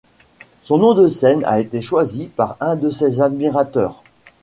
Son 0.63 0.79
nom 0.79 0.95
de 0.95 1.09
scène 1.09 1.43
a 1.45 1.59
été 1.59 1.79
choisi 1.79 2.25
par 2.25 2.57
un 2.59 2.75
de 2.75 2.89
ses 2.89 3.21
admirateurs. 3.21 4.01